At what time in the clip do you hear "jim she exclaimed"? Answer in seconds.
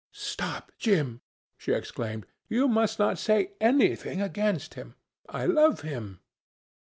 0.79-2.25